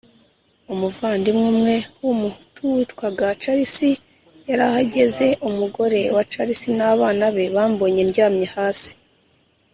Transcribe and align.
umuvandimwe 0.73 1.47
umwe 1.53 1.75
w 2.03 2.05
Umuhutu 2.13 2.61
witwaga 2.75 3.25
Charles 3.41 3.77
yarahageze 4.49 5.27
Umugore 5.49 5.99
wa 6.15 6.23
Charles 6.31 6.61
n 6.77 6.79
abana 6.91 7.25
be 7.35 7.45
bambonye 7.55 8.01
ndyamye 8.09 8.47
hasi 8.57 8.91